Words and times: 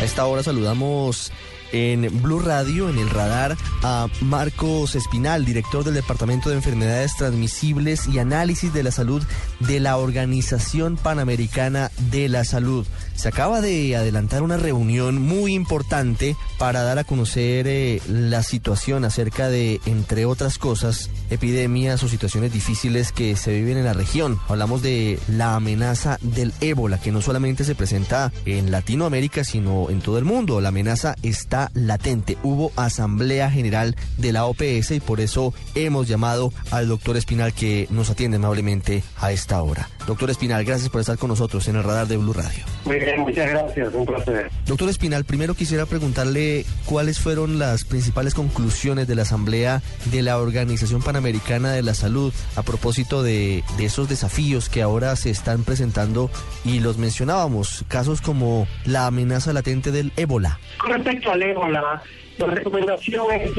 A 0.00 0.04
esta 0.04 0.26
hora 0.26 0.44
saludamos 0.44 1.32
en 1.72 2.22
Blue 2.22 2.40
Radio, 2.40 2.88
en 2.88 2.98
el 2.98 3.10
radar, 3.10 3.56
a 3.82 4.06
Marcos 4.20 4.94
Espinal, 4.94 5.44
director 5.44 5.84
del 5.84 5.94
Departamento 5.94 6.50
de 6.50 6.56
Enfermedades 6.56 7.16
Transmisibles 7.16 8.06
y 8.08 8.18
Análisis 8.18 8.72
de 8.72 8.82
la 8.82 8.90
Salud 8.90 9.22
de 9.60 9.80
la 9.80 9.96
Organización 9.96 10.96
Panamericana 10.96 11.90
de 12.10 12.28
la 12.28 12.44
Salud. 12.44 12.86
Se 13.14 13.28
acaba 13.28 13.60
de 13.60 13.96
adelantar 13.96 14.42
una 14.42 14.56
reunión 14.56 15.20
muy 15.20 15.54
importante 15.54 16.36
para 16.56 16.84
dar 16.84 16.98
a 16.98 17.04
conocer 17.04 17.66
eh, 17.66 18.00
la 18.08 18.44
situación 18.44 19.04
acerca 19.04 19.48
de, 19.48 19.80
entre 19.86 20.24
otras 20.24 20.56
cosas, 20.58 21.10
epidemias 21.28 22.02
o 22.04 22.08
situaciones 22.08 22.52
difíciles 22.52 23.10
que 23.10 23.34
se 23.34 23.52
viven 23.52 23.76
en 23.76 23.84
la 23.84 23.92
región. 23.92 24.38
Hablamos 24.48 24.82
de 24.82 25.18
la 25.26 25.56
amenaza 25.56 26.18
del 26.22 26.52
ébola, 26.60 27.00
que 27.00 27.10
no 27.10 27.20
solamente 27.20 27.64
se 27.64 27.74
presenta 27.74 28.32
en 28.44 28.70
Latinoamérica, 28.70 29.42
sino 29.42 29.87
en 29.90 30.00
todo 30.00 30.18
el 30.18 30.24
mundo. 30.24 30.60
La 30.60 30.68
amenaza 30.68 31.14
está 31.22 31.70
latente. 31.74 32.36
Hubo 32.42 32.72
asamblea 32.76 33.50
general 33.50 33.96
de 34.16 34.32
la 34.32 34.44
OPS 34.46 34.92
y 34.92 35.00
por 35.00 35.20
eso 35.20 35.54
hemos 35.74 36.08
llamado 36.08 36.52
al 36.70 36.88
doctor 36.88 37.16
Espinal 37.16 37.52
que 37.52 37.86
nos 37.90 38.10
atiende 38.10 38.36
amablemente 38.36 39.02
a 39.20 39.32
esta 39.32 39.62
hora. 39.62 39.88
Doctor 40.06 40.30
Espinal, 40.30 40.64
gracias 40.64 40.88
por 40.88 41.00
estar 41.00 41.18
con 41.18 41.28
nosotros 41.28 41.68
en 41.68 41.76
el 41.76 41.84
radar 41.84 42.06
de 42.06 42.16
Blue 42.16 42.32
Radio. 42.32 42.64
Muy 42.84 42.98
bien, 42.98 43.20
muchas 43.20 43.50
gracias, 43.50 43.92
un 43.92 44.06
placer. 44.06 44.50
Doctor 44.66 44.88
Espinal, 44.88 45.24
primero 45.24 45.54
quisiera 45.54 45.84
preguntarle 45.86 46.64
cuáles 46.86 47.18
fueron 47.18 47.58
las 47.58 47.84
principales 47.84 48.34
conclusiones 48.34 49.06
de 49.06 49.14
la 49.14 49.22
asamblea 49.22 49.82
de 50.06 50.22
la 50.22 50.38
Organización 50.38 51.02
Panamericana 51.02 51.72
de 51.72 51.82
la 51.82 51.94
Salud 51.94 52.32
a 52.56 52.62
propósito 52.62 53.22
de, 53.22 53.62
de 53.76 53.84
esos 53.84 54.08
desafíos 54.08 54.68
que 54.68 54.82
ahora 54.82 55.14
se 55.16 55.30
están 55.30 55.62
presentando 55.62 56.30
y 56.64 56.80
los 56.80 56.96
mencionábamos, 56.96 57.84
casos 57.88 58.20
como 58.22 58.66
la 58.84 59.06
amenaza 59.06 59.52
latente 59.52 59.77
del 59.84 60.12
ébola. 60.16 60.58
Con 60.78 60.92
respecto 60.92 61.30
al 61.30 61.42
ébola, 61.42 62.02
la 62.38 62.46
recomendación 62.46 63.26
es 63.32 63.50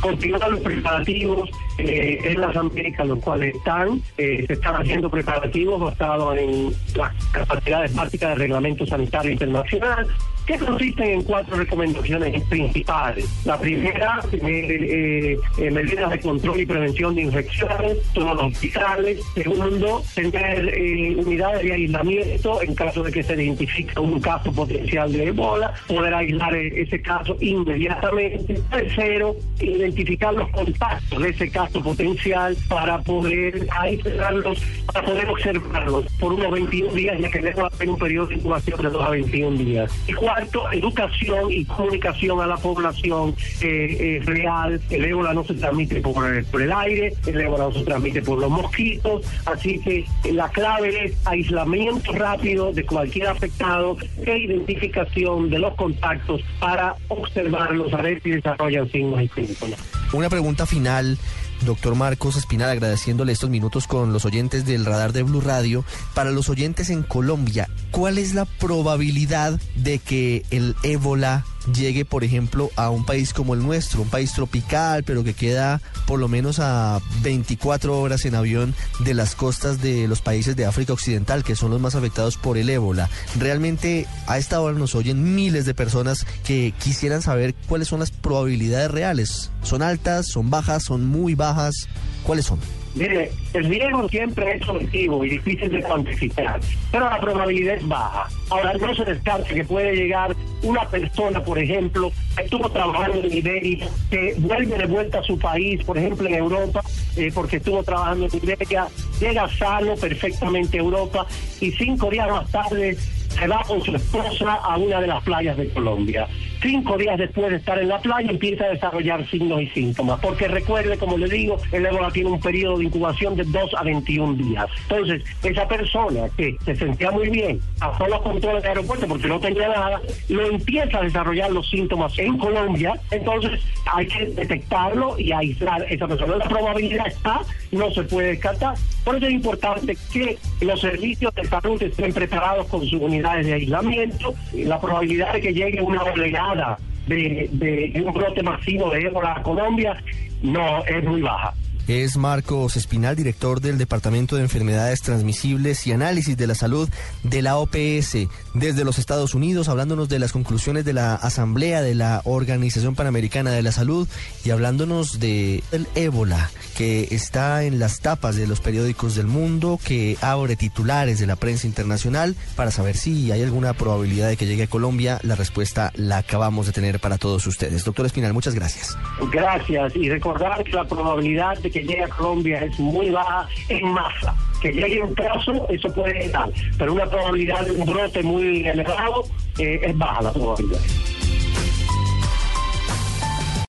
continuar 0.00 0.50
los 0.50 0.60
preparativos 0.60 1.50
eh, 1.78 2.18
en 2.24 2.40
las 2.40 2.54
Américas, 2.56 3.06
los 3.06 3.18
cuales 3.20 3.54
están, 3.54 4.02
eh, 4.18 4.44
se 4.46 4.52
están 4.52 4.76
haciendo 4.76 5.10
preparativos 5.10 5.80
basados 5.80 6.36
en 6.36 6.74
las 6.94 7.14
capacidades 7.32 7.94
básicas 7.94 8.30
del 8.30 8.38
Reglamento 8.40 8.86
Sanitario 8.86 9.32
Internacional, 9.32 10.06
que 10.48 10.58
consisten 10.58 11.10
en 11.10 11.22
cuatro 11.24 11.56
recomendaciones 11.56 12.42
principales. 12.44 13.28
La 13.44 13.60
primera, 13.60 14.18
eh, 14.32 15.36
eh, 15.58 15.70
medidas 15.70 16.10
de 16.10 16.20
control 16.20 16.60
y 16.60 16.64
prevención 16.64 17.14
de 17.14 17.22
infecciones, 17.22 17.98
todos 18.14 18.34
los 18.34 18.52
hospitales. 18.54 19.20
Segundo, 19.34 20.02
tener 20.14 20.74
eh, 20.74 21.16
unidades 21.16 21.64
de 21.64 21.72
aislamiento 21.74 22.62
en 22.62 22.74
caso 22.74 23.02
de 23.02 23.12
que 23.12 23.22
se 23.22 23.34
identifique 23.34 24.00
un 24.00 24.18
caso 24.20 24.50
potencial 24.50 25.12
de 25.12 25.26
ebola, 25.26 25.74
poder 25.86 26.14
aislar 26.14 26.56
ese 26.56 27.02
caso 27.02 27.36
inmediatamente. 27.40 28.54
Tercero, 28.70 29.36
identificar 29.60 30.32
los 30.32 30.48
contactos 30.48 31.22
de 31.22 31.28
ese 31.28 31.50
caso 31.50 31.82
potencial 31.82 32.56
para 32.68 32.98
poder 33.00 33.66
aislarlos, 33.78 34.62
para 34.86 35.04
poder 35.04 35.28
observarlos 35.28 36.06
por 36.18 36.32
unos 36.32 36.50
21 36.50 36.94
días, 36.94 37.20
ya 37.20 37.30
que 37.30 37.38
debe 37.40 37.60
haber 37.60 37.90
un 37.90 37.98
periodo 37.98 38.28
de 38.28 38.36
incubación 38.36 38.80
de 38.80 38.88
2 38.88 39.06
a 39.06 39.10
21 39.10 39.58
días. 39.58 39.92
Y 40.06 40.12
cuarto, 40.14 40.37
educación 40.72 41.50
y 41.52 41.64
comunicación 41.64 42.40
a 42.40 42.46
la 42.46 42.56
población 42.56 43.34
eh, 43.60 44.20
eh, 44.20 44.22
real. 44.24 44.80
El 44.90 45.04
ébola 45.04 45.34
no 45.34 45.44
se 45.44 45.54
transmite 45.54 46.00
por 46.00 46.24
el, 46.26 46.72
aire, 46.72 47.14
el 47.26 47.40
ébola 47.40 47.64
no 47.64 47.72
se 47.72 47.84
transmite 47.84 48.22
por 48.22 48.38
los 48.38 48.50
mosquitos, 48.50 49.26
así 49.46 49.78
que 49.80 50.04
la 50.32 50.48
clave 50.50 51.06
es 51.06 51.26
aislamiento 51.26 52.12
rápido 52.12 52.72
de 52.72 52.84
cualquier 52.84 53.28
afectado 53.28 53.96
e 54.24 54.38
identificación 54.38 55.50
de 55.50 55.58
los 55.58 55.74
contactos 55.74 56.40
para 56.60 56.94
observarlos, 57.08 57.92
a 57.92 58.02
ver 58.02 58.22
si 58.22 58.30
desarrollan 58.30 58.90
signos 58.90 59.22
y 59.22 59.28
síntomas. 59.28 59.78
Una 60.12 60.28
pregunta 60.28 60.66
final. 60.66 61.18
Doctor 61.62 61.94
Marcos 61.94 62.36
Espinal, 62.36 62.70
agradeciéndole 62.70 63.32
estos 63.32 63.50
minutos 63.50 63.86
con 63.86 64.12
los 64.12 64.24
oyentes 64.24 64.64
del 64.64 64.84
radar 64.84 65.12
de 65.12 65.22
Blue 65.22 65.40
Radio. 65.40 65.84
Para 66.14 66.30
los 66.30 66.48
oyentes 66.48 66.90
en 66.90 67.02
Colombia, 67.02 67.68
¿cuál 67.90 68.18
es 68.18 68.34
la 68.34 68.44
probabilidad 68.44 69.60
de 69.74 69.98
que 69.98 70.44
el 70.50 70.76
ébola 70.82 71.44
llegue, 71.74 72.04
por 72.04 72.24
ejemplo, 72.24 72.70
a 72.76 72.90
un 72.90 73.04
país 73.04 73.32
como 73.32 73.54
el 73.54 73.62
nuestro, 73.62 74.02
un 74.02 74.08
país 74.08 74.32
tropical, 74.32 75.04
pero 75.04 75.24
que 75.24 75.34
queda 75.34 75.80
por 76.06 76.18
lo 76.18 76.28
menos 76.28 76.58
a 76.60 77.00
24 77.22 77.98
horas 77.98 78.24
en 78.24 78.34
avión 78.34 78.74
de 79.00 79.14
las 79.14 79.34
costas 79.34 79.82
de 79.82 80.08
los 80.08 80.20
países 80.20 80.56
de 80.56 80.66
África 80.66 80.92
Occidental, 80.92 81.44
que 81.44 81.56
son 81.56 81.70
los 81.70 81.80
más 81.80 81.94
afectados 81.94 82.36
por 82.36 82.58
el 82.58 82.70
ébola. 82.70 83.08
Realmente 83.38 84.06
a 84.26 84.38
esta 84.38 84.60
hora 84.60 84.78
nos 84.78 84.94
oyen 84.94 85.34
miles 85.34 85.64
de 85.66 85.74
personas 85.74 86.26
que 86.44 86.72
quisieran 86.82 87.22
saber 87.22 87.54
cuáles 87.68 87.88
son 87.88 88.00
las 88.00 88.10
probabilidades 88.10 88.90
reales. 88.90 89.50
¿Son 89.62 89.82
altas, 89.82 90.26
son 90.26 90.50
bajas, 90.50 90.84
son 90.84 91.06
muy 91.06 91.34
bajas? 91.34 91.88
¿Cuáles 92.24 92.46
son? 92.46 92.58
Mire, 92.94 93.30
el 93.52 93.64
riesgo 93.64 94.08
siempre 94.08 94.56
es 94.56 94.68
objetivo 94.68 95.24
y 95.24 95.30
difícil 95.30 95.70
de 95.70 95.82
cuantificar, 95.82 96.58
pero 96.90 97.08
la 97.08 97.20
probabilidad 97.20 97.76
es 97.76 97.86
baja. 97.86 98.28
Ahora, 98.50 98.72
no 98.74 98.94
se 98.94 99.04
descarta 99.04 99.54
que 99.54 99.64
puede 99.64 99.94
llegar 99.94 100.34
una 100.62 100.88
persona, 100.88 101.42
por 101.42 101.58
ejemplo, 101.58 102.12
que 102.36 102.42
estuvo 102.44 102.68
trabajando 102.70 103.18
en 103.18 103.32
Iberia, 103.32 103.88
que 104.10 104.34
vuelve 104.38 104.76
de 104.76 104.86
vuelta 104.86 105.20
a 105.20 105.22
su 105.22 105.38
país, 105.38 105.82
por 105.84 105.98
ejemplo, 105.98 106.26
en 106.28 106.34
Europa, 106.34 106.82
eh, 107.16 107.30
porque 107.34 107.56
estuvo 107.56 107.82
trabajando 107.82 108.26
en 108.26 108.36
Iberia, 108.42 108.88
llega 109.20 109.48
sano 109.48 109.94
perfectamente 109.96 110.78
a 110.78 110.80
Europa 110.80 111.26
y 111.60 111.70
cinco 111.72 112.10
días 112.10 112.28
más 112.28 112.50
tarde 112.50 112.96
se 113.28 113.46
va 113.46 113.62
con 113.66 113.82
su 113.82 113.94
esposa 113.94 114.54
a 114.54 114.76
una 114.76 115.00
de 115.00 115.06
las 115.06 115.22
playas 115.22 115.56
de 115.56 115.68
Colombia. 115.70 116.26
Cinco 116.60 116.96
días 116.98 117.18
después 117.18 117.50
de 117.50 117.56
estar 117.56 117.78
en 117.78 117.88
la 117.88 118.00
playa 118.00 118.30
empieza 118.30 118.64
a 118.64 118.70
desarrollar 118.70 119.28
signos 119.28 119.62
y 119.62 119.68
síntomas, 119.68 120.18
porque 120.20 120.48
recuerde, 120.48 120.98
como 120.98 121.16
le 121.16 121.28
digo, 121.28 121.56
el 121.70 121.86
ébola 121.86 122.10
tiene 122.10 122.30
un 122.30 122.40
periodo 122.40 122.78
de 122.78 122.84
incubación 122.84 123.36
de 123.36 123.44
2 123.44 123.74
a 123.74 123.84
21 123.84 124.34
días. 124.34 124.66
Entonces, 124.82 125.22
esa 125.44 125.68
persona 125.68 126.28
que 126.36 126.56
se 126.64 126.74
sentía 126.74 127.10
muy 127.12 127.28
bien, 127.28 127.60
pasó 127.78 128.08
los 128.08 128.20
controles 128.22 128.62
de 128.62 128.70
aeropuerto 128.70 129.06
porque 129.06 129.28
no 129.28 129.38
tenía 129.38 129.68
nada, 129.68 130.00
lo 130.28 130.46
empieza 130.46 130.98
a 130.98 131.02
desarrollar 131.02 131.52
los 131.52 131.68
síntomas 131.70 132.18
en 132.18 132.36
Colombia, 132.38 132.94
entonces 133.10 133.60
hay 133.86 134.06
que 134.06 134.26
detectarlo 134.26 135.18
y 135.18 135.32
aislar 135.32 135.82
a 135.82 135.84
esa 135.86 136.08
persona. 136.08 136.36
La 136.36 136.48
probabilidad 136.48 137.06
está, 137.06 137.40
no 137.70 137.90
se 137.90 138.02
puede 138.02 138.28
descartar. 138.28 138.74
Por 139.04 139.16
eso 139.16 139.26
es 139.26 139.32
importante 139.32 139.96
que 140.12 140.38
los 140.60 140.80
servicios 140.80 141.34
de 141.34 141.44
salud 141.44 141.82
estén 141.82 142.12
preparados 142.12 142.66
con 142.66 142.84
sus 142.84 143.00
de 143.36 143.54
aislamiento. 143.54 144.34
La 144.54 144.80
probabilidad 144.80 145.32
de 145.34 145.40
que 145.40 145.54
llegue 145.54 145.80
una 145.80 146.02
oleada 146.02 146.78
de, 147.06 147.48
de 147.52 148.02
un 148.02 148.12
brote 148.12 148.42
masivo 148.42 148.90
de 148.90 149.06
ébola 149.06 149.34
a 149.36 149.42
Colombia 149.42 149.96
no 150.42 150.84
es 150.84 151.04
muy 151.04 151.22
baja 151.22 151.54
es 151.88 152.18
Marcos 152.18 152.76
Espinal, 152.76 153.16
director 153.16 153.62
del 153.62 153.78
Departamento 153.78 154.36
de 154.36 154.42
Enfermedades 154.42 155.00
Transmisibles 155.00 155.86
y 155.86 155.92
Análisis 155.92 156.36
de 156.36 156.46
la 156.46 156.54
Salud 156.54 156.86
de 157.22 157.40
la 157.40 157.56
OPS 157.56 158.28
desde 158.52 158.84
los 158.84 158.98
Estados 158.98 159.34
Unidos, 159.34 159.70
hablándonos 159.70 160.10
de 160.10 160.18
las 160.18 160.32
conclusiones 160.32 160.84
de 160.84 160.92
la 160.92 161.14
Asamblea 161.14 161.80
de 161.80 161.94
la 161.94 162.20
Organización 162.24 162.94
Panamericana 162.94 163.52
de 163.52 163.62
la 163.62 163.72
Salud 163.72 164.06
y 164.44 164.50
hablándonos 164.50 165.18
de 165.18 165.62
el 165.72 165.86
ébola 165.94 166.50
que 166.76 167.08
está 167.10 167.64
en 167.64 167.78
las 167.78 168.00
tapas 168.00 168.36
de 168.36 168.46
los 168.46 168.60
periódicos 168.60 169.14
del 169.14 169.26
mundo, 169.26 169.80
que 169.82 170.16
abre 170.20 170.56
titulares 170.56 171.18
de 171.18 171.26
la 171.26 171.36
prensa 171.36 171.66
internacional 171.66 172.36
para 172.54 172.70
saber 172.70 172.96
si 172.96 173.32
hay 173.32 173.42
alguna 173.42 173.72
probabilidad 173.72 174.28
de 174.28 174.36
que 174.36 174.46
llegue 174.46 174.64
a 174.64 174.68
Colombia. 174.68 175.18
La 175.22 175.36
respuesta 175.36 175.90
la 175.96 176.18
acabamos 176.18 176.66
de 176.66 176.72
tener 176.72 177.00
para 177.00 177.16
todos 177.16 177.46
ustedes. 177.46 177.84
Doctor 177.84 178.04
Espinal, 178.06 178.34
muchas 178.34 178.54
gracias. 178.54 178.96
Gracias 179.32 179.96
y 179.96 180.10
recordar 180.10 180.62
que 180.62 180.72
la 180.72 180.84
probabilidad 180.84 181.58
de 181.58 181.70
que 181.70 181.77
llegue 181.82 182.04
a 182.04 182.08
Colombia 182.08 182.64
es 182.64 182.78
muy 182.78 183.10
baja 183.10 183.48
en 183.68 183.88
masa. 183.92 184.34
Que 184.60 184.72
llegue 184.72 185.02
un 185.02 185.14
caso, 185.14 185.66
eso 185.68 185.88
puede 185.92 186.28
dar, 186.30 186.50
pero 186.76 186.92
una 186.92 187.06
probabilidad 187.06 187.64
de 187.64 187.72
un 187.72 187.86
brote 187.86 188.22
muy 188.22 188.66
elevado 188.66 189.24
eh, 189.58 189.80
es 189.82 189.96
baja 189.96 190.22
la 190.22 190.32
probabilidad. 190.32 190.80